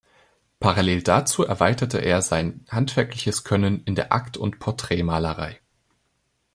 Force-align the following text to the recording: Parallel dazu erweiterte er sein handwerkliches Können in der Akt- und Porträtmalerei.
Parallel 0.59 1.03
dazu 1.03 1.43
erweiterte 1.45 1.99
er 1.99 2.23
sein 2.23 2.65
handwerkliches 2.69 3.43
Können 3.43 3.83
in 3.83 3.93
der 3.93 4.11
Akt- 4.11 4.35
und 4.35 4.57
Porträtmalerei. 4.57 5.59